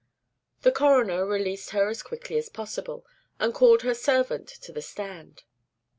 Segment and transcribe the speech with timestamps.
[0.63, 3.05] The coroner released her as quickly as possible,
[3.39, 5.43] and called her servant to the stand.